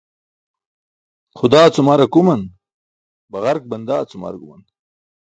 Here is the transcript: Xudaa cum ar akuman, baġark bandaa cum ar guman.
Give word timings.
Xudaa 1.37 1.67
cum 1.73 1.87
ar 1.93 2.01
akuman, 2.05 2.41
baġark 3.31 3.63
bandaa 3.71 4.03
cum 4.09 4.21
ar 4.27 4.35
guman. 4.41 4.61